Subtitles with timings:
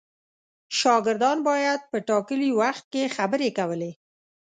[0.79, 3.91] شاګردان باید په ټاکلي وخت کې خبرې کولې.